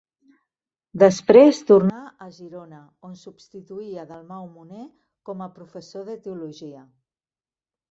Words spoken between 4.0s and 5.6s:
Dalmau Moner com a